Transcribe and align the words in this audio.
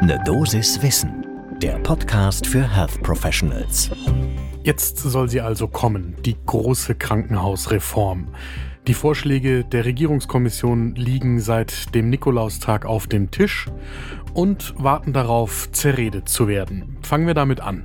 Ne 0.00 0.16
Dosis 0.24 0.80
Wissen, 0.80 1.26
der 1.60 1.76
Podcast 1.80 2.46
für 2.46 2.62
Health 2.62 3.02
Professionals. 3.02 3.90
Jetzt 4.62 4.98
soll 4.98 5.28
sie 5.28 5.40
also 5.40 5.66
kommen, 5.66 6.14
die 6.24 6.36
große 6.46 6.94
Krankenhausreform. 6.94 8.28
Die 8.86 8.94
Vorschläge 8.94 9.64
der 9.64 9.84
Regierungskommission 9.84 10.94
liegen 10.94 11.40
seit 11.40 11.96
dem 11.96 12.10
Nikolaustag 12.10 12.86
auf 12.86 13.08
dem 13.08 13.32
Tisch 13.32 13.66
und 14.34 14.72
warten 14.78 15.12
darauf, 15.12 15.72
zerredet 15.72 16.28
zu 16.28 16.46
werden. 16.46 16.96
Fangen 17.02 17.26
wir 17.26 17.34
damit 17.34 17.60
an. 17.60 17.82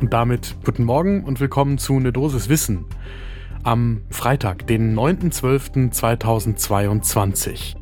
Und 0.00 0.12
damit 0.12 0.54
guten 0.64 0.84
Morgen 0.84 1.24
und 1.24 1.40
willkommen 1.40 1.76
zu 1.76 1.98
Ne 1.98 2.12
Dosis 2.12 2.48
Wissen 2.48 2.84
am 3.64 4.02
Freitag, 4.10 4.68
den 4.68 4.96
9.12.2022. 4.96 7.81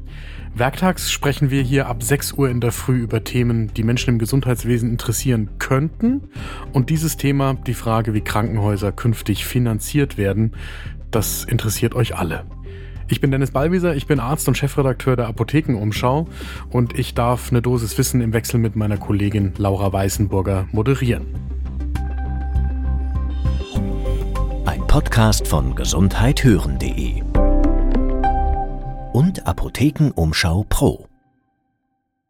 Werktags 0.54 1.10
sprechen 1.10 1.50
wir 1.50 1.62
hier 1.62 1.86
ab 1.86 2.02
6 2.02 2.32
Uhr 2.32 2.50
in 2.50 2.60
der 2.60 2.72
Früh 2.72 2.98
über 2.98 3.24
Themen, 3.24 3.72
die 3.74 3.82
Menschen 3.82 4.10
im 4.10 4.18
Gesundheitswesen 4.18 4.90
interessieren 4.90 5.48
könnten. 5.58 6.22
Und 6.72 6.90
dieses 6.90 7.16
Thema, 7.16 7.54
die 7.54 7.74
Frage, 7.74 8.14
wie 8.14 8.20
Krankenhäuser 8.20 8.92
künftig 8.92 9.46
finanziert 9.46 10.18
werden, 10.18 10.52
das 11.10 11.44
interessiert 11.44 11.94
euch 11.94 12.16
alle. 12.16 12.44
Ich 13.08 13.20
bin 13.20 13.30
Dennis 13.30 13.50
Ballwieser, 13.50 13.96
ich 13.96 14.06
bin 14.06 14.20
Arzt 14.20 14.46
und 14.48 14.56
Chefredakteur 14.56 15.16
der 15.16 15.26
Apothekenumschau 15.26 16.28
und 16.70 16.96
ich 16.98 17.14
darf 17.14 17.50
eine 17.50 17.62
Dosis 17.62 17.98
Wissen 17.98 18.20
im 18.20 18.32
Wechsel 18.32 18.60
mit 18.60 18.76
meiner 18.76 18.98
Kollegin 18.98 19.52
Laura 19.56 19.92
Weißenburger 19.92 20.68
moderieren. 20.70 21.26
Ein 24.66 24.86
Podcast 24.86 25.48
von 25.48 25.74
gesundheithören.de 25.74 27.22
und 29.20 29.46
Apothekenumschau 29.46 30.64
Pro. 30.70 31.06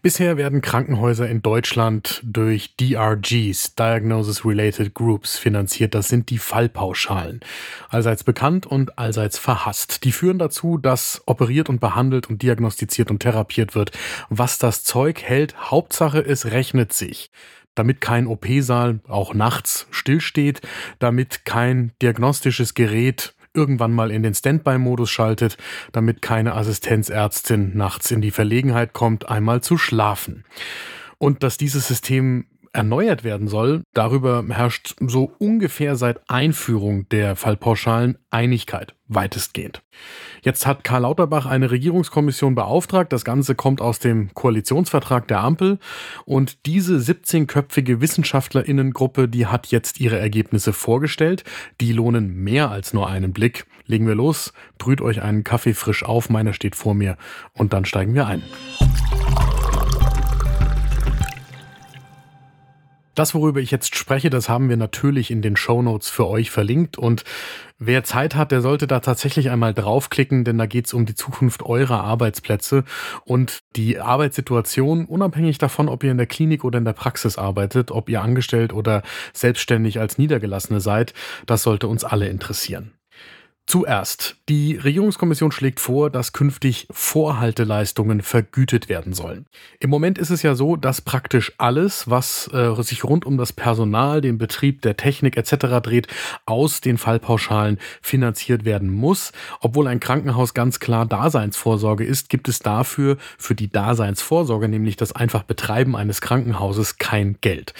Bisher 0.02 0.36
werden 0.36 0.60
Krankenhäuser 0.60 1.28
in 1.28 1.40
Deutschland 1.40 2.20
durch 2.24 2.74
DRGs, 2.80 3.76
Diagnosis 3.76 4.44
Related 4.44 4.92
Groups, 4.92 5.38
finanziert. 5.38 5.94
Das 5.94 6.08
sind 6.08 6.30
die 6.30 6.38
Fallpauschalen. 6.38 7.42
Allseits 7.90 8.24
bekannt 8.24 8.66
und 8.66 8.98
allseits 8.98 9.38
verhasst. 9.38 10.02
Die 10.02 10.10
führen 10.10 10.40
dazu, 10.40 10.78
dass 10.78 11.22
operiert 11.26 11.68
und 11.68 11.80
behandelt 11.80 12.28
und 12.28 12.42
diagnostiziert 12.42 13.12
und 13.12 13.20
therapiert 13.20 13.76
wird. 13.76 13.92
Was 14.28 14.58
das 14.58 14.82
Zeug 14.82 15.22
hält, 15.22 15.70
Hauptsache 15.70 16.18
es 16.18 16.46
rechnet 16.46 16.92
sich 16.92 17.30
damit 17.76 18.00
kein 18.00 18.26
OP-Saal 18.26 18.98
auch 19.06 19.32
nachts 19.32 19.86
stillsteht, 19.92 20.60
damit 20.98 21.46
kein 21.46 21.92
diagnostisches 22.02 22.74
Gerät 22.74 23.32
irgendwann 23.54 23.92
mal 23.92 24.10
in 24.10 24.22
den 24.22 24.34
Standby-Modus 24.34 25.10
schaltet, 25.10 25.56
damit 25.92 26.22
keine 26.22 26.54
Assistenzärztin 26.54 27.76
nachts 27.76 28.10
in 28.10 28.20
die 28.20 28.30
Verlegenheit 28.30 28.92
kommt, 28.92 29.28
einmal 29.28 29.60
zu 29.60 29.76
schlafen. 29.76 30.44
Und 31.18 31.42
dass 31.42 31.56
dieses 31.56 31.88
System 31.88 32.46
erneuert 32.72 33.24
werden 33.24 33.48
soll, 33.48 33.82
darüber 33.94 34.44
herrscht 34.48 34.94
so 35.00 35.32
ungefähr 35.38 35.96
seit 35.96 36.20
Einführung 36.28 37.08
der 37.08 37.36
Fallpauschalen 37.36 38.18
Einigkeit, 38.30 38.94
weitestgehend. 39.08 39.82
Jetzt 40.42 40.66
hat 40.66 40.84
Karl 40.84 41.02
Lauterbach 41.02 41.46
eine 41.46 41.70
Regierungskommission 41.70 42.54
beauftragt. 42.54 43.12
Das 43.12 43.24
Ganze 43.24 43.54
kommt 43.54 43.80
aus 43.80 43.98
dem 43.98 44.32
Koalitionsvertrag 44.34 45.26
der 45.28 45.40
Ampel. 45.40 45.78
Und 46.24 46.64
diese 46.66 46.96
17-köpfige 46.96 48.00
Wissenschaftlerinnengruppe, 48.00 49.28
die 49.28 49.46
hat 49.46 49.66
jetzt 49.68 50.00
ihre 50.00 50.18
Ergebnisse 50.18 50.72
vorgestellt. 50.72 51.44
Die 51.80 51.92
lohnen 51.92 52.34
mehr 52.34 52.70
als 52.70 52.94
nur 52.94 53.08
einen 53.08 53.32
Blick. 53.32 53.66
Legen 53.86 54.06
wir 54.06 54.14
los, 54.14 54.52
brüht 54.78 55.00
euch 55.00 55.20
einen 55.20 55.42
Kaffee 55.42 55.74
frisch 55.74 56.04
auf, 56.04 56.30
meiner 56.30 56.52
steht 56.52 56.76
vor 56.76 56.94
mir 56.94 57.16
und 57.52 57.72
dann 57.72 57.84
steigen 57.84 58.14
wir 58.14 58.26
ein. 58.26 58.42
Das, 63.20 63.34
worüber 63.34 63.60
ich 63.60 63.70
jetzt 63.70 63.96
spreche, 63.96 64.30
das 64.30 64.48
haben 64.48 64.70
wir 64.70 64.78
natürlich 64.78 65.30
in 65.30 65.42
den 65.42 65.54
Show 65.54 65.82
Notes 65.82 66.08
für 66.08 66.26
euch 66.26 66.50
verlinkt 66.50 66.96
und 66.96 67.24
wer 67.78 68.02
Zeit 68.02 68.34
hat, 68.34 68.50
der 68.50 68.62
sollte 68.62 68.86
da 68.86 69.00
tatsächlich 69.00 69.50
einmal 69.50 69.74
draufklicken, 69.74 70.42
denn 70.42 70.56
da 70.56 70.64
geht 70.64 70.86
es 70.86 70.94
um 70.94 71.04
die 71.04 71.14
Zukunft 71.14 71.62
eurer 71.62 72.02
Arbeitsplätze 72.02 72.82
und 73.26 73.58
die 73.76 74.00
Arbeitssituation, 74.00 75.04
unabhängig 75.04 75.58
davon, 75.58 75.90
ob 75.90 76.02
ihr 76.02 76.12
in 76.12 76.16
der 76.16 76.28
Klinik 76.28 76.64
oder 76.64 76.78
in 76.78 76.86
der 76.86 76.94
Praxis 76.94 77.36
arbeitet, 77.36 77.90
ob 77.90 78.08
ihr 78.08 78.22
angestellt 78.22 78.72
oder 78.72 79.02
selbstständig 79.34 80.00
als 80.00 80.16
Niedergelassene 80.16 80.80
seid, 80.80 81.12
das 81.44 81.62
sollte 81.62 81.88
uns 81.88 82.04
alle 82.04 82.26
interessieren. 82.26 82.94
Zuerst, 83.70 84.34
die 84.48 84.74
Regierungskommission 84.78 85.52
schlägt 85.52 85.78
vor, 85.78 86.10
dass 86.10 86.32
künftig 86.32 86.88
Vorhalteleistungen 86.90 88.20
vergütet 88.20 88.88
werden 88.88 89.12
sollen. 89.12 89.46
Im 89.78 89.90
Moment 89.90 90.18
ist 90.18 90.30
es 90.30 90.42
ja 90.42 90.56
so, 90.56 90.74
dass 90.74 91.00
praktisch 91.00 91.52
alles, 91.56 92.10
was 92.10 92.50
äh, 92.52 92.74
sich 92.82 93.04
rund 93.04 93.24
um 93.24 93.38
das 93.38 93.52
Personal, 93.52 94.22
den 94.22 94.38
Betrieb 94.38 94.82
der 94.82 94.96
Technik 94.96 95.36
etc. 95.36 95.80
dreht, 95.84 96.08
aus 96.46 96.80
den 96.80 96.98
Fallpauschalen 96.98 97.78
finanziert 98.02 98.64
werden 98.64 98.90
muss. 98.90 99.30
Obwohl 99.60 99.86
ein 99.86 100.00
Krankenhaus 100.00 100.52
ganz 100.52 100.80
klar 100.80 101.06
Daseinsvorsorge 101.06 102.02
ist, 102.02 102.28
gibt 102.28 102.48
es 102.48 102.58
dafür 102.58 103.18
für 103.38 103.54
die 103.54 103.70
Daseinsvorsorge, 103.70 104.68
nämlich 104.68 104.96
das 104.96 105.12
einfach 105.12 105.44
Betreiben 105.44 105.94
eines 105.94 106.20
Krankenhauses, 106.20 106.98
kein 106.98 107.36
Geld. 107.40 107.74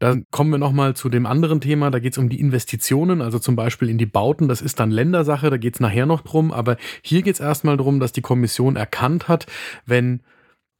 Dann 0.00 0.24
kommen 0.30 0.50
wir 0.50 0.58
nochmal 0.58 0.96
zu 0.96 1.08
dem 1.10 1.26
anderen 1.26 1.60
Thema. 1.60 1.90
Da 1.90 2.00
geht 2.00 2.14
es 2.14 2.18
um 2.18 2.30
die 2.30 2.40
Investitionen, 2.40 3.20
also 3.20 3.38
zum 3.38 3.54
Beispiel 3.54 3.88
in 3.88 3.98
die 3.98 4.06
Bauten. 4.06 4.48
Das 4.48 4.62
ist 4.62 4.80
dann 4.80 4.90
Ländersache, 4.90 5.50
da 5.50 5.58
geht 5.58 5.74
es 5.74 5.80
nachher 5.80 6.06
noch 6.06 6.22
drum. 6.22 6.52
Aber 6.52 6.78
hier 7.02 7.22
geht 7.22 7.34
es 7.34 7.40
erstmal 7.40 7.76
darum, 7.76 8.00
dass 8.00 8.12
die 8.12 8.22
Kommission 8.22 8.76
erkannt 8.76 9.28
hat, 9.28 9.46
wenn 9.84 10.22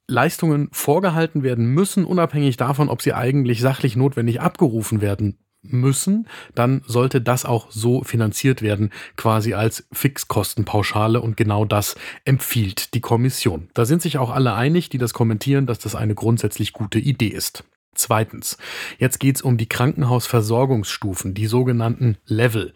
Leistungen 0.09 0.69
vorgehalten 0.73 1.43
werden 1.43 1.67
müssen, 1.67 2.05
unabhängig 2.05 2.57
davon, 2.57 2.89
ob 2.89 3.03
sie 3.03 3.13
eigentlich 3.13 3.61
sachlich 3.61 3.95
notwendig 3.95 4.41
abgerufen 4.41 5.03
werden 5.03 5.39
müssen, 5.63 6.27
dann 6.55 6.83
sollte 6.87 7.21
das 7.21 7.45
auch 7.45 7.71
so 7.71 8.03
finanziert 8.03 8.63
werden, 8.63 8.91
quasi 9.17 9.53
als 9.53 9.87
Fixkostenpauschale 9.93 11.21
und 11.21 11.37
genau 11.37 11.67
das 11.67 11.97
empfiehlt 12.25 12.95
die 12.95 13.03
Kommission. 13.03 13.69
Da 13.75 13.85
sind 13.85 14.01
sich 14.01 14.17
auch 14.17 14.31
alle 14.31 14.55
einig, 14.55 14.89
die 14.89 14.99
das 14.99 15.13
kommentieren, 15.13 15.67
dass 15.67 15.79
das 15.79 15.95
eine 15.95 16.15
grundsätzlich 16.15 16.73
gute 16.73 16.99
Idee 16.99 17.29
ist. 17.29 17.65
Zweitens, 18.01 18.57
jetzt 18.99 19.21
geht 19.21 19.37
es 19.37 19.43
um 19.43 19.59
die 19.59 19.69
Krankenhausversorgungsstufen, 19.69 21.35
die 21.35 21.47
sogenannten 21.47 22.17
Level. 22.25 22.73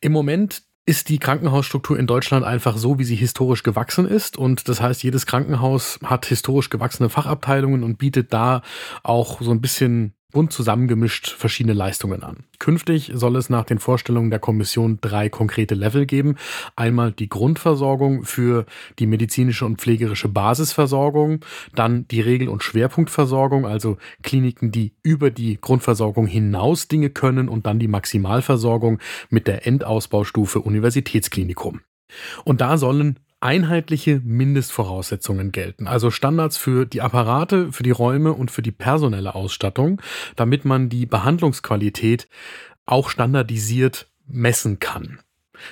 Im 0.00 0.12
Moment 0.12 0.62
ist 0.86 1.08
die 1.08 1.18
Krankenhausstruktur 1.18 1.98
in 1.98 2.06
Deutschland 2.06 2.44
einfach 2.44 2.76
so, 2.76 2.98
wie 2.98 3.04
sie 3.04 3.16
historisch 3.16 3.62
gewachsen 3.62 4.06
ist. 4.06 4.36
Und 4.36 4.68
das 4.68 4.80
heißt, 4.80 5.02
jedes 5.02 5.26
Krankenhaus 5.26 5.98
hat 6.04 6.26
historisch 6.26 6.70
gewachsene 6.70 7.08
Fachabteilungen 7.08 7.82
und 7.82 7.98
bietet 7.98 8.32
da 8.32 8.62
auch 9.02 9.40
so 9.40 9.50
ein 9.50 9.60
bisschen 9.60 10.13
bunt 10.34 10.52
zusammengemischt 10.52 11.30
verschiedene 11.30 11.72
Leistungen 11.72 12.22
an. 12.22 12.44
Künftig 12.58 13.12
soll 13.14 13.36
es 13.36 13.48
nach 13.48 13.64
den 13.64 13.78
Vorstellungen 13.78 14.30
der 14.30 14.40
Kommission 14.40 14.98
drei 15.00 15.30
konkrete 15.30 15.74
Level 15.74 16.04
geben. 16.04 16.36
Einmal 16.76 17.12
die 17.12 17.28
Grundversorgung 17.30 18.24
für 18.24 18.66
die 18.98 19.06
medizinische 19.06 19.64
und 19.64 19.80
pflegerische 19.80 20.28
Basisversorgung, 20.28 21.44
dann 21.74 22.06
die 22.08 22.20
Regel- 22.20 22.48
und 22.48 22.62
Schwerpunktversorgung, 22.62 23.64
also 23.64 23.96
Kliniken, 24.22 24.72
die 24.72 24.92
über 25.02 25.30
die 25.30 25.58
Grundversorgung 25.58 26.26
hinaus 26.26 26.88
Dinge 26.88 27.10
können 27.10 27.48
und 27.48 27.64
dann 27.64 27.78
die 27.78 27.88
Maximalversorgung 27.88 28.98
mit 29.30 29.46
der 29.46 29.66
Endausbaustufe 29.66 30.60
Universitätsklinikum. 30.60 31.80
Und 32.44 32.60
da 32.60 32.76
sollen 32.76 33.20
einheitliche 33.44 34.22
Mindestvoraussetzungen 34.24 35.52
gelten, 35.52 35.86
also 35.86 36.10
Standards 36.10 36.56
für 36.56 36.86
die 36.86 37.02
Apparate, 37.02 37.72
für 37.72 37.82
die 37.82 37.90
Räume 37.90 38.32
und 38.32 38.50
für 38.50 38.62
die 38.62 38.72
personelle 38.72 39.34
Ausstattung, 39.34 40.00
damit 40.34 40.64
man 40.64 40.88
die 40.88 41.04
Behandlungsqualität 41.04 42.26
auch 42.86 43.10
standardisiert 43.10 44.08
messen 44.26 44.78
kann. 44.78 45.18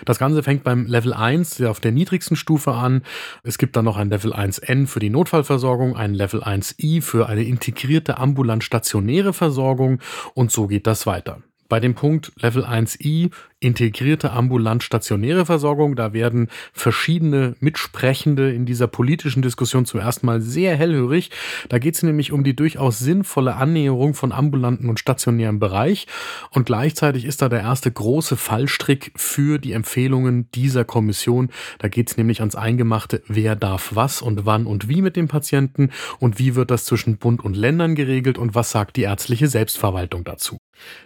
Das 0.04 0.18
Ganze 0.18 0.42
fängt 0.42 0.64
beim 0.64 0.86
Level 0.86 1.12
1 1.12 1.62
auf 1.62 1.80
der 1.80 1.92
niedrigsten 1.92 2.36
Stufe 2.36 2.72
an. 2.72 3.02
Es 3.42 3.58
gibt 3.58 3.74
dann 3.74 3.84
noch 3.84 3.96
ein 3.96 4.10
Level 4.10 4.32
1N 4.32 4.86
für 4.86 5.00
die 5.00 5.10
Notfallversorgung, 5.10 5.96
ein 5.96 6.14
Level 6.14 6.42
1I 6.42 7.02
für 7.02 7.28
eine 7.28 7.42
integrierte 7.42 8.18
ambulant 8.18 8.62
stationäre 8.62 9.32
Versorgung 9.32 9.98
und 10.34 10.52
so 10.52 10.66
geht 10.66 10.86
das 10.86 11.06
weiter. 11.06 11.42
Bei 11.68 11.80
dem 11.80 11.94
Punkt 11.94 12.32
Level 12.36 12.64
1i 12.64 13.30
integrierte 13.62 14.32
ambulant-stationäre 14.32 15.46
Versorgung. 15.46 15.96
Da 15.96 16.12
werden 16.12 16.48
verschiedene 16.72 17.54
Mitsprechende 17.60 18.52
in 18.52 18.66
dieser 18.66 18.86
politischen 18.86 19.42
Diskussion 19.42 19.86
zum 19.86 20.00
ersten 20.00 20.26
Mal 20.26 20.40
sehr 20.40 20.76
hellhörig. 20.76 21.30
Da 21.68 21.78
geht 21.78 21.94
es 21.94 22.02
nämlich 22.02 22.32
um 22.32 22.44
die 22.44 22.56
durchaus 22.56 22.98
sinnvolle 22.98 23.56
Annäherung 23.56 24.14
von 24.14 24.32
ambulanten 24.32 24.88
und 24.88 24.98
stationären 24.98 25.58
Bereich. 25.58 26.06
Und 26.50 26.66
gleichzeitig 26.66 27.24
ist 27.24 27.42
da 27.42 27.48
der 27.48 27.60
erste 27.60 27.90
große 27.90 28.36
Fallstrick 28.36 29.12
für 29.16 29.58
die 29.58 29.72
Empfehlungen 29.72 30.50
dieser 30.54 30.84
Kommission. 30.84 31.50
Da 31.78 31.88
geht 31.88 32.10
es 32.10 32.16
nämlich 32.16 32.40
ans 32.40 32.56
Eingemachte, 32.56 33.22
wer 33.28 33.56
darf 33.56 33.92
was 33.94 34.22
und 34.22 34.44
wann 34.44 34.66
und 34.66 34.88
wie 34.88 35.02
mit 35.02 35.16
dem 35.16 35.28
Patienten 35.28 35.90
und 36.18 36.38
wie 36.38 36.54
wird 36.54 36.70
das 36.70 36.84
zwischen 36.84 37.18
Bund 37.18 37.44
und 37.44 37.56
Ländern 37.56 37.94
geregelt 37.94 38.38
und 38.38 38.54
was 38.54 38.70
sagt 38.70 38.96
die 38.96 39.02
ärztliche 39.02 39.48
Selbstverwaltung 39.48 40.24
dazu. 40.24 40.58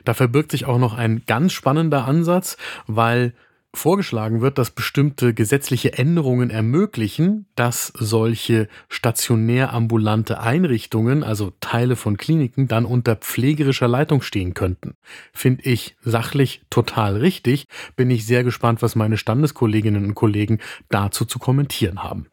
Da 0.05 0.15
verbirgt 0.15 0.53
sich 0.53 0.65
auch 0.65 0.79
noch 0.79 0.95
ein 0.95 1.23
ganz 1.27 1.53
spannender 1.53 2.07
Ansatz, 2.07 2.46
weil 2.87 3.35
vorgeschlagen 3.77 4.41
wird, 4.41 4.59
dass 4.59 4.71
bestimmte 4.71 5.35
gesetzliche 5.35 5.93
Änderungen 5.93 6.51
ermöglichen, 6.51 7.47
dass 7.55 7.93
solche 7.95 8.69
stationär 8.89 9.73
ambulante 9.73 10.41
Einrichtungen, 10.41 11.23
also 11.23 11.53
Teile 11.61 11.97
von 11.97 12.17
Kliniken, 12.17 12.69
dann 12.69 12.85
unter 12.85 13.17
pflegerischer 13.17 13.89
Leitung 13.89 14.23
stehen 14.23 14.55
könnten. 14.55 14.95
Finde 15.33 15.65
ich 15.65 15.97
sachlich 16.01 16.63
total 16.71 17.17
richtig. 17.19 17.67
Bin 17.97 18.11
ich 18.11 18.27
sehr 18.27 18.45
gespannt, 18.45 18.83
was 18.83 18.97
meine 18.97 19.19
Standeskolleginnen 19.19 20.05
und 20.05 20.15
Kollegen 20.15 20.59
dazu 20.89 21.25
zu 21.25 21.39
kommentieren 21.39 22.03
haben. 22.03 22.29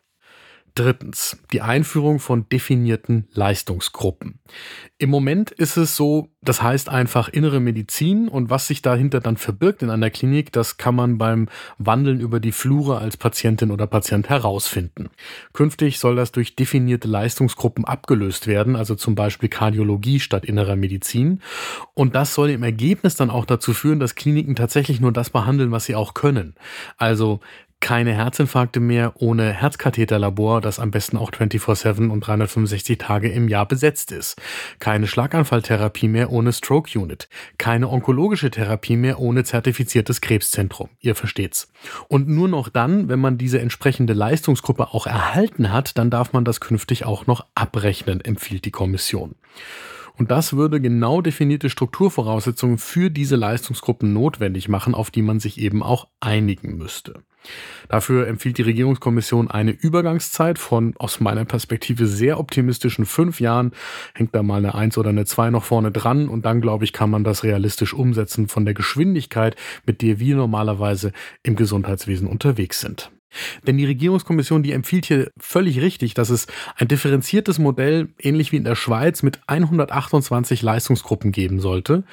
Drittens, 0.75 1.37
die 1.51 1.61
Einführung 1.61 2.19
von 2.19 2.49
definierten 2.49 3.27
Leistungsgruppen. 3.33 4.39
Im 4.97 5.11
Moment 5.11 5.51
ist 5.51 5.77
es 5.77 5.95
so, 5.95 6.29
das 6.41 6.63
heißt 6.63 6.89
einfach 6.89 7.29
innere 7.29 7.59
Medizin 7.59 8.27
und 8.27 8.49
was 8.49 8.67
sich 8.67 8.81
dahinter 8.81 9.19
dann 9.19 9.37
verbirgt 9.37 9.83
in 9.83 9.91
einer 9.91 10.09
Klinik, 10.09 10.51
das 10.51 10.77
kann 10.77 10.95
man 10.95 11.19
beim 11.19 11.47
Wandeln 11.77 12.19
über 12.19 12.39
die 12.39 12.51
Flure 12.51 12.97
als 12.97 13.17
Patientin 13.17 13.69
oder 13.69 13.85
Patient 13.85 14.29
herausfinden. 14.29 15.09
Künftig 15.53 15.99
soll 15.99 16.15
das 16.15 16.31
durch 16.31 16.55
definierte 16.55 17.07
Leistungsgruppen 17.07 17.85
abgelöst 17.85 18.47
werden, 18.47 18.75
also 18.75 18.95
zum 18.95 19.13
Beispiel 19.13 19.49
Kardiologie 19.49 20.19
statt 20.19 20.43
innerer 20.43 20.75
Medizin. 20.75 21.41
Und 21.93 22.15
das 22.15 22.33
soll 22.33 22.49
im 22.49 22.63
Ergebnis 22.63 23.15
dann 23.15 23.29
auch 23.29 23.45
dazu 23.45 23.73
führen, 23.73 23.99
dass 23.99 24.15
Kliniken 24.15 24.55
tatsächlich 24.55 24.99
nur 24.99 25.11
das 25.11 25.29
behandeln, 25.29 25.71
was 25.71 25.85
sie 25.85 25.95
auch 25.95 26.15
können. 26.15 26.55
Also 26.97 27.41
keine 27.83 28.13
Herzinfarkte 28.13 28.79
mehr 28.79 29.11
ohne 29.15 29.51
Herzkatheterlabor, 29.51 30.61
das 30.61 30.79
am 30.79 30.89
besten 30.89 31.17
auch 31.17 31.31
24/7 31.31 32.11
und 32.11 32.21
365 32.21 32.97
Tage 32.97 33.27
im 33.27 33.49
Jahr 33.49 33.67
besetzt 33.67 34.13
ist. 34.13 34.41
Keine 34.79 35.05
Schlaganfalltherapie 35.05 36.07
mehr 36.07 36.31
ohne 36.31 36.53
Stroke 36.53 36.97
Unit. 36.97 37.27
Keine 37.57 37.89
onkologische 37.89 38.49
Therapie 38.49 38.95
mehr 38.95 39.19
ohne 39.19 39.43
zertifiziertes 39.43 40.21
Krebszentrum. 40.21 40.91
Ihr 41.01 41.13
versteht's. 41.13 41.73
Und 42.07 42.29
nur 42.29 42.47
noch 42.47 42.69
dann, 42.69 43.09
wenn 43.09 43.19
man 43.19 43.37
diese 43.37 43.59
entsprechende 43.59 44.13
Leistungsgruppe 44.13 44.93
auch 44.93 45.05
erhalten 45.05 45.73
hat, 45.73 45.97
dann 45.97 46.09
darf 46.09 46.31
man 46.31 46.45
das 46.45 46.61
künftig 46.61 47.03
auch 47.03 47.27
noch 47.27 47.45
abrechnen, 47.53 48.21
empfiehlt 48.21 48.63
die 48.63 48.71
Kommission. 48.71 49.35
Und 50.17 50.31
das 50.31 50.53
würde 50.53 50.79
genau 50.79 51.21
definierte 51.21 51.69
Strukturvoraussetzungen 51.69 52.77
für 52.77 53.09
diese 53.09 53.35
Leistungsgruppen 53.35 54.13
notwendig 54.13 54.69
machen, 54.69 54.93
auf 54.93 55.09
die 55.11 55.21
man 55.21 55.39
sich 55.39 55.59
eben 55.59 55.81
auch 55.81 56.07
einigen 56.19 56.77
müsste. 56.77 57.23
Dafür 57.89 58.27
empfiehlt 58.27 58.57
die 58.57 58.63
Regierungskommission 58.63 59.51
eine 59.51 59.71
Übergangszeit 59.71 60.57
von 60.57 60.93
aus 60.97 61.19
meiner 61.19 61.45
Perspektive 61.45 62.07
sehr 62.07 62.39
optimistischen 62.39 63.05
fünf 63.05 63.39
Jahren. 63.39 63.71
Hängt 64.13 64.33
da 64.33 64.43
mal 64.43 64.57
eine 64.57 64.75
Eins 64.75 64.97
oder 64.97 65.09
eine 65.09 65.25
Zwei 65.25 65.49
noch 65.49 65.63
vorne 65.63 65.91
dran 65.91 66.29
und 66.29 66.45
dann, 66.45 66.61
glaube 66.61 66.85
ich, 66.85 66.93
kann 66.93 67.09
man 67.09 67.23
das 67.23 67.43
realistisch 67.43 67.93
umsetzen 67.93 68.47
von 68.47 68.65
der 68.65 68.73
Geschwindigkeit, 68.73 69.55
mit 69.85 70.01
der 70.01 70.19
wir 70.19 70.35
normalerweise 70.35 71.11
im 71.43 71.55
Gesundheitswesen 71.55 72.27
unterwegs 72.27 72.79
sind. 72.79 73.11
Denn 73.65 73.77
die 73.77 73.85
Regierungskommission, 73.85 74.63
die 74.63 74.71
empfiehlt 74.71 75.05
hier 75.05 75.31
völlig 75.39 75.81
richtig, 75.81 76.13
dass 76.13 76.29
es 76.29 76.47
ein 76.75 76.87
differenziertes 76.87 77.59
Modell, 77.59 78.09
ähnlich 78.19 78.51
wie 78.51 78.57
in 78.57 78.63
der 78.63 78.75
Schweiz, 78.75 79.23
mit 79.23 79.39
128 79.47 80.61
Leistungsgruppen 80.61 81.31
geben 81.31 81.59
sollte. 81.59 82.03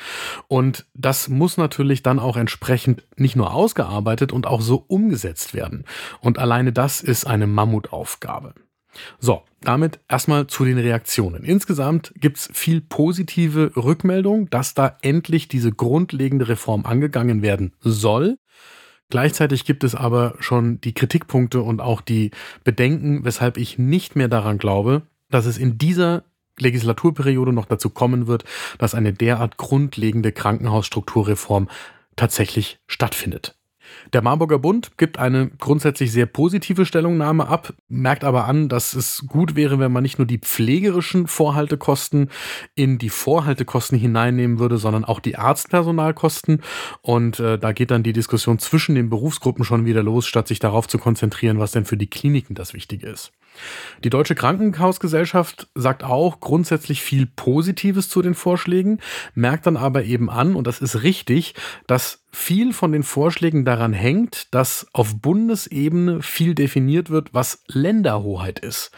Und 0.49 0.87
das 0.95 1.29
muss 1.29 1.57
natürlich 1.57 2.03
dann 2.03 2.19
auch 2.19 2.37
entsprechend 2.37 3.05
nicht 3.17 3.37
nur 3.37 3.53
ausgearbeitet 3.55 4.33
und 4.33 4.47
auch 4.47 4.61
so 4.61 4.85
umgesetzt 4.87 5.55
werden. 5.55 5.85
Und 6.21 6.39
alleine 6.39 6.73
das 6.73 7.01
ist 7.01 7.27
eine 7.27 7.47
Mammutaufgabe. 7.47 8.55
So, 9.19 9.43
damit 9.61 10.01
erstmal 10.09 10.47
zu 10.47 10.65
den 10.65 10.79
Reaktionen. 10.79 11.45
Insgesamt 11.45 12.13
gibt's 12.17 12.49
viel 12.53 12.81
positive 12.81 13.73
Rückmeldung, 13.77 14.49
dass 14.51 14.75
da 14.75 14.97
endlich 15.03 15.49
diese 15.49 15.73
grundlegende 15.73 16.49
Reform 16.49 16.87
angegangen 16.87 17.43
werden 17.43 17.73
soll. 17.81 18.39
Gleichzeitig 19.11 19.65
gibt 19.65 19.85
es 19.85 19.95
aber 19.95 20.35
schon 20.39 20.81
die 20.81 20.95
Kritikpunkte 20.95 21.61
und 21.61 21.81
auch 21.81 22.01
die 22.01 22.31
Bedenken, 22.65 23.25
weshalb 23.25 23.57
ich 23.57 23.79
nicht 23.79 24.17
mehr 24.17 24.29
daran 24.29 24.59
glaube, 24.59 25.03
dass 25.31 25.47
es 25.47 25.59
in 25.59 25.79
dieser 25.79 26.25
Legislaturperiode 26.59 27.53
noch 27.53 27.67
dazu 27.67 27.91
kommen 27.91 28.27
wird, 28.27 28.45
dass 28.79 28.95
eine 28.95 29.13
derart 29.13 29.57
grundlegende 29.57 30.33
Krankenhausstrukturreform 30.33 31.69
tatsächlich 32.17 32.79
stattfindet. 32.87 33.57
Der 34.13 34.23
Marburger 34.23 34.59
Bund 34.59 34.97
gibt 34.97 35.19
eine 35.19 35.51
grundsätzlich 35.59 36.13
sehr 36.13 36.27
positive 36.27 36.87
Stellungnahme 36.87 37.49
ab, 37.49 37.73
merkt 37.89 38.25
aber 38.25 38.47
an, 38.47 38.69
dass 38.69 38.95
es 38.95 39.25
gut 39.27 39.57
wäre, 39.57 39.79
wenn 39.79 39.93
man 39.93 40.03
nicht 40.03 40.19
nur 40.19 40.27
die 40.27 40.39
pflegerischen 40.39 41.27
Vorhaltekosten 41.27 42.31
in 42.75 42.99
die 42.99 43.11
Vorhaltekosten 43.11 43.99
hineinnehmen 43.99 44.59
würde, 44.59 44.79
sondern 44.79 45.05
auch 45.05 45.21
die 45.21 45.37
Arztpersonalkosten. 45.37 46.63
Und 47.03 47.41
äh, 47.41 47.59
da 47.59 47.73
geht 47.73 47.91
dann 47.91 48.03
die 48.03 48.13
Diskussion 48.13 48.59
zwischen 48.59 48.95
den 48.95 49.11
Berufsgruppen 49.11 49.65
schon 49.65 49.85
wieder 49.85 50.03
los, 50.03 50.27
statt 50.27 50.49
sich 50.49 50.59
darauf 50.59 50.89
zu 50.89 50.99
konzentrieren, 50.99 51.59
was 51.59 51.73
denn 51.73 51.85
für 51.85 51.97
die 51.97 52.11
Kliniken 52.11 52.55
das 52.55 52.75
Wichtige 52.75 53.09
ist. 53.09 53.33
Die 54.03 54.11
Deutsche 54.11 54.35
Krankenhausgesellschaft 54.35 55.69
sagt 55.75 56.05
auch 56.05 56.41
grundsätzlich 56.41 57.03
viel 57.03 57.27
Positives 57.27 58.09
zu 58.09 58.23
den 58.23 58.35
Vorschlägen, 58.35 59.01
merkt 59.35 59.67
dann 59.67 59.77
aber 59.77 60.05
eben 60.05 60.31
an, 60.31 60.55
und 60.55 60.67
das 60.67 60.81
ist 60.81 61.03
richtig, 61.03 61.55
dass 61.87 62.25
viel 62.33 62.73
von 62.73 62.93
den 62.93 63.03
Vorschlägen 63.03 63.65
daran 63.65 63.93
hängt, 63.93 64.55
dass 64.55 64.87
auf 64.93 65.21
Bundesebene 65.21 66.23
viel 66.23 66.55
definiert 66.55 67.11
wird, 67.11 67.35
was 67.35 67.63
Länderhoheit 67.67 68.61
ist. 68.61 68.93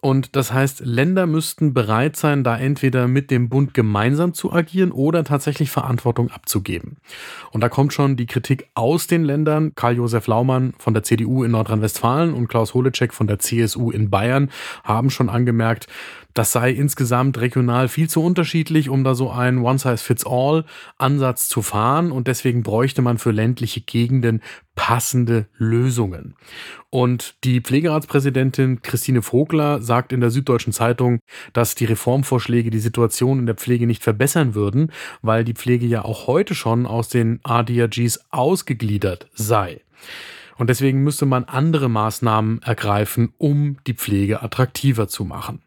Und 0.00 0.36
das 0.36 0.52
heißt, 0.52 0.80
Länder 0.84 1.26
müssten 1.26 1.74
bereit 1.74 2.14
sein, 2.14 2.44
da 2.44 2.56
entweder 2.56 3.08
mit 3.08 3.32
dem 3.32 3.48
Bund 3.48 3.74
gemeinsam 3.74 4.32
zu 4.32 4.52
agieren 4.52 4.92
oder 4.92 5.24
tatsächlich 5.24 5.70
Verantwortung 5.70 6.30
abzugeben. 6.30 6.98
Und 7.50 7.62
da 7.62 7.68
kommt 7.68 7.92
schon 7.92 8.16
die 8.16 8.26
Kritik 8.26 8.68
aus 8.74 9.08
den 9.08 9.24
Ländern. 9.24 9.72
Karl-Josef 9.74 10.28
Laumann 10.28 10.74
von 10.78 10.94
der 10.94 11.02
CDU 11.02 11.42
in 11.42 11.50
Nordrhein-Westfalen 11.50 12.32
und 12.32 12.46
Klaus 12.46 12.74
Holecek 12.74 13.12
von 13.12 13.26
der 13.26 13.40
CSU 13.40 13.90
in 13.90 14.08
Bayern 14.08 14.50
haben 14.84 15.10
schon 15.10 15.28
angemerkt, 15.28 15.88
das 16.38 16.52
sei 16.52 16.70
insgesamt 16.70 17.40
regional 17.40 17.88
viel 17.88 18.08
zu 18.08 18.22
unterschiedlich, 18.22 18.88
um 18.88 19.02
da 19.02 19.16
so 19.16 19.28
einen 19.32 19.58
One-Size-Fits-All-Ansatz 19.58 21.48
zu 21.48 21.62
fahren. 21.62 22.12
Und 22.12 22.28
deswegen 22.28 22.62
bräuchte 22.62 23.02
man 23.02 23.18
für 23.18 23.32
ländliche 23.32 23.80
Gegenden 23.80 24.40
passende 24.76 25.48
Lösungen. 25.56 26.36
Und 26.90 27.34
die 27.42 27.60
Pflegeratspräsidentin 27.60 28.82
Christine 28.82 29.22
Vogler 29.22 29.82
sagt 29.82 30.12
in 30.12 30.20
der 30.20 30.30
Süddeutschen 30.30 30.72
Zeitung, 30.72 31.18
dass 31.52 31.74
die 31.74 31.86
Reformvorschläge 31.86 32.70
die 32.70 32.78
Situation 32.78 33.40
in 33.40 33.46
der 33.46 33.56
Pflege 33.56 33.88
nicht 33.88 34.04
verbessern 34.04 34.54
würden, 34.54 34.92
weil 35.22 35.42
die 35.42 35.54
Pflege 35.54 35.86
ja 35.86 36.04
auch 36.04 36.28
heute 36.28 36.54
schon 36.54 36.86
aus 36.86 37.08
den 37.08 37.40
ADRGs 37.42 38.20
ausgegliedert 38.30 39.28
sei. 39.34 39.80
Und 40.56 40.70
deswegen 40.70 41.02
müsste 41.02 41.26
man 41.26 41.44
andere 41.44 41.88
Maßnahmen 41.88 42.62
ergreifen, 42.62 43.32
um 43.38 43.78
die 43.88 43.94
Pflege 43.94 44.40
attraktiver 44.40 45.08
zu 45.08 45.24
machen. 45.24 45.62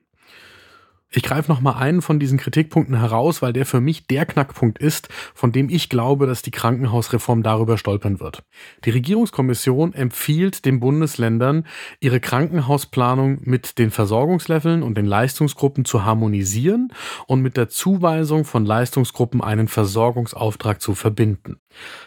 Ich 1.14 1.24
greife 1.24 1.52
nochmal 1.52 1.76
einen 1.76 2.02
von 2.02 2.20
diesen 2.20 2.38
Kritikpunkten 2.38 2.98
heraus, 2.98 3.42
weil 3.42 3.52
der 3.52 3.66
für 3.66 3.82
mich 3.82 4.08
der 4.08 4.26
Knackpunkt 4.26 4.80
ist, 4.80 5.10
von 5.34 5.52
dem 5.52 5.70
ich 5.70 5.90
glaube, 5.90 6.26
dass 6.26 6.42
die 6.42 6.52
Krankenhausreform 6.52 7.44
darüber 7.44 7.78
stolpern 7.78 8.22
wird. 8.22 8.44
Die 8.86 8.92
Regierungskommission 8.92 9.94
empfiehlt 9.94 10.64
den 10.64 10.80
Bundesländern, 10.80 11.66
ihre 12.00 12.22
Krankenhausplanung 12.22 13.40
mit 13.42 13.78
den 13.78 13.92
Versorgungsleveln 13.92 14.84
und 14.84 14.98
den 14.98 15.06
Leistungsgruppen 15.06 15.84
zu 15.84 16.06
harmonisieren 16.06 16.94
und 17.28 17.42
mit 17.42 17.58
der 17.58 17.68
Zuweisung 17.68 18.46
von 18.46 18.66
Leistungsgruppen 18.66 19.42
einen 19.42 19.68
Versorgungsauftrag 19.68 20.82
zu 20.82 20.96
verbinden. 20.96 21.58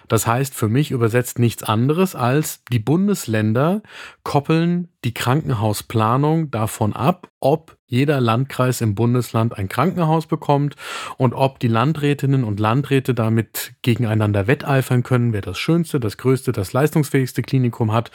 Das 0.08 0.26
heißt 0.26 0.54
für 0.54 0.68
mich 0.68 0.90
übersetzt 0.90 1.38
nichts 1.38 1.62
anderes 1.62 2.14
als 2.14 2.64
die 2.72 2.78
Bundesländer 2.78 3.82
koppeln 4.22 4.88
die 5.04 5.14
Krankenhausplanung 5.14 6.50
davon 6.50 6.94
ab, 6.94 7.28
ob 7.40 7.76
jeder 7.86 8.20
Landkreis 8.20 8.80
im 8.80 8.94
Bundesland 8.94 9.56
ein 9.56 9.68
Krankenhaus 9.68 10.26
bekommt 10.26 10.74
und 11.18 11.34
ob 11.34 11.60
die 11.60 11.68
Landrätinnen 11.68 12.42
und 12.42 12.58
Landräte 12.58 13.14
damit 13.14 13.74
gegeneinander 13.82 14.46
wetteifern 14.46 15.02
können, 15.02 15.32
wer 15.32 15.42
das 15.42 15.58
schönste, 15.58 16.00
das 16.00 16.16
größte, 16.16 16.52
das 16.52 16.72
leistungsfähigste 16.72 17.42
Klinikum 17.42 17.92
hat 17.92 18.10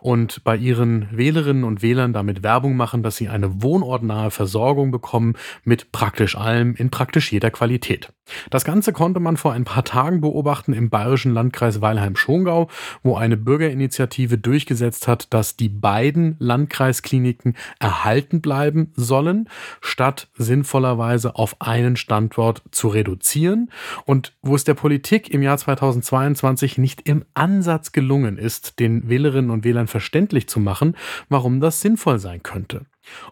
und 0.00 0.42
bei 0.42 0.56
ihren 0.56 1.08
Wählerinnen 1.12 1.62
und 1.62 1.82
Wählern 1.82 2.12
damit 2.12 2.42
Werbung 2.42 2.76
machen, 2.76 3.02
dass 3.02 3.16
sie 3.16 3.28
eine 3.28 3.62
wohnortnahe 3.62 4.30
Versorgung 4.30 4.90
bekommen 4.90 5.34
mit 5.64 5.92
praktisch 5.92 6.36
allem 6.36 6.74
in 6.74 6.90
praktisch 6.90 7.32
jeder 7.32 7.50
Qualität. 7.50 8.12
Das 8.50 8.64
Ganze 8.64 8.92
konnte 8.92 9.20
man 9.20 9.36
vor 9.36 9.52
ein 9.52 9.64
paar 9.64 9.84
Tagen 9.84 10.20
beobachten 10.20 10.72
im 10.72 10.90
bayerischen 10.90 11.32
Landkreis 11.32 11.80
Weilheim-Schongau, 11.80 12.68
wo 13.02 13.16
eine 13.16 13.36
Bürgerinitiative 13.36 14.38
durchgesetzt 14.38 15.06
hat, 15.08 15.32
dass 15.32 15.56
die 15.56 15.68
beiden 15.68 16.31
Landkreiskliniken 16.38 17.56
erhalten 17.78 18.40
bleiben 18.40 18.92
sollen, 18.94 19.48
statt 19.80 20.28
sinnvollerweise 20.36 21.36
auf 21.36 21.60
einen 21.60 21.96
Standort 21.96 22.62
zu 22.70 22.88
reduzieren 22.88 23.70
und 24.04 24.34
wo 24.42 24.54
es 24.54 24.64
der 24.64 24.74
Politik 24.74 25.30
im 25.30 25.42
Jahr 25.42 25.58
2022 25.58 26.78
nicht 26.78 27.08
im 27.08 27.24
Ansatz 27.34 27.92
gelungen 27.92 28.38
ist, 28.38 28.78
den 28.78 29.08
Wählerinnen 29.08 29.50
und 29.50 29.64
Wählern 29.64 29.88
verständlich 29.88 30.48
zu 30.48 30.60
machen, 30.60 30.96
warum 31.28 31.60
das 31.60 31.80
sinnvoll 31.80 32.18
sein 32.18 32.42
könnte. 32.42 32.86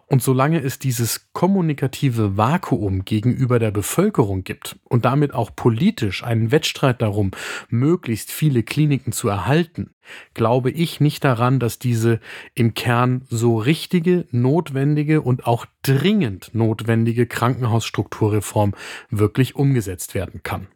Und 0.07 0.21
solange 0.21 0.59
es 0.59 0.79
dieses 0.79 1.31
kommunikative 1.33 2.37
Vakuum 2.37 3.05
gegenüber 3.05 3.59
der 3.59 3.71
Bevölkerung 3.71 4.43
gibt 4.43 4.77
und 4.83 5.05
damit 5.05 5.33
auch 5.33 5.55
politisch 5.55 6.23
einen 6.23 6.51
Wettstreit 6.51 7.01
darum, 7.01 7.31
möglichst 7.69 8.31
viele 8.31 8.63
Kliniken 8.63 9.13
zu 9.13 9.29
erhalten, 9.29 9.93
glaube 10.33 10.71
ich 10.71 10.99
nicht 10.99 11.23
daran, 11.23 11.59
dass 11.59 11.79
diese 11.79 12.19
im 12.53 12.73
Kern 12.73 13.25
so 13.29 13.57
richtige, 13.57 14.25
notwendige 14.31 15.21
und 15.21 15.47
auch 15.47 15.65
dringend 15.83 16.53
notwendige 16.53 17.25
Krankenhausstrukturreform 17.27 18.73
wirklich 19.09 19.55
umgesetzt 19.55 20.15
werden 20.15 20.43
kann. 20.43 20.67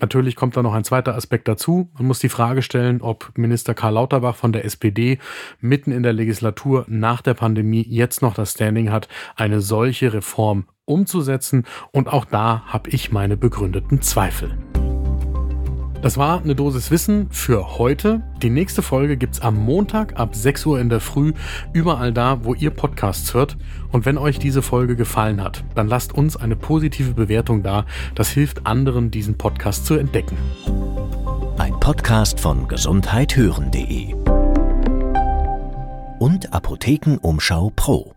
Natürlich 0.00 0.36
kommt 0.36 0.56
da 0.56 0.62
noch 0.62 0.74
ein 0.74 0.84
zweiter 0.84 1.14
Aspekt 1.14 1.46
dazu. 1.48 1.90
Man 1.94 2.06
muss 2.06 2.18
die 2.18 2.28
Frage 2.28 2.62
stellen, 2.62 3.02
ob 3.02 3.32
Minister 3.36 3.74
Karl 3.74 3.94
Lauterbach 3.94 4.36
von 4.36 4.52
der 4.52 4.64
SPD 4.64 5.18
mitten 5.60 5.92
in 5.92 6.02
der 6.02 6.12
Legislatur 6.12 6.84
nach 6.88 7.22
der 7.22 7.34
Pandemie 7.34 7.86
jetzt 7.88 8.22
noch 8.22 8.34
das 8.34 8.52
Standing 8.52 8.90
hat, 8.90 9.08
eine 9.36 9.60
solche 9.60 10.12
Reform 10.12 10.64
umzusetzen. 10.86 11.64
Und 11.92 12.08
auch 12.08 12.24
da 12.24 12.62
habe 12.66 12.90
ich 12.90 13.12
meine 13.12 13.36
begründeten 13.36 14.00
Zweifel. 14.02 14.56
Das 16.02 16.16
war 16.16 16.40
eine 16.40 16.54
Dosis 16.54 16.90
Wissen 16.90 17.28
für 17.30 17.78
heute. 17.78 18.22
Die 18.42 18.48
nächste 18.48 18.80
Folge 18.80 19.18
gibt's 19.18 19.40
am 19.40 19.56
Montag 19.56 20.18
ab 20.18 20.34
6 20.34 20.64
Uhr 20.64 20.80
in 20.80 20.88
der 20.88 21.00
Früh, 21.00 21.34
überall 21.74 22.12
da, 22.12 22.42
wo 22.44 22.54
ihr 22.54 22.70
Podcasts 22.70 23.34
hört. 23.34 23.58
Und 23.92 24.06
wenn 24.06 24.16
euch 24.16 24.38
diese 24.38 24.62
Folge 24.62 24.96
gefallen 24.96 25.42
hat, 25.42 25.62
dann 25.74 25.88
lasst 25.88 26.14
uns 26.14 26.36
eine 26.38 26.56
positive 26.56 27.12
Bewertung 27.12 27.62
da. 27.62 27.84
Das 28.14 28.30
hilft 28.30 28.66
anderen, 28.66 29.10
diesen 29.10 29.36
Podcast 29.36 29.84
zu 29.84 29.94
entdecken. 29.94 30.38
Ein 31.58 31.78
Podcast 31.80 32.40
von 32.40 32.66
gesundheithören.de 32.66 34.14
und 36.18 36.52
Apothekenumschau 36.52 37.72
Pro. 37.76 38.14